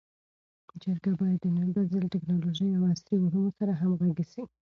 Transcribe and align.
جرګه 0.81 1.11
باید 1.19 1.39
د 1.41 1.45
نن 1.57 1.67
ورځې 1.73 1.97
له 2.03 2.07
ټکنالوژۍ 2.13 2.69
او 2.73 2.83
عصري 2.91 3.15
علومو 3.21 3.49
سره 3.59 3.71
همږغي 3.81 4.25
سي. 4.31 4.41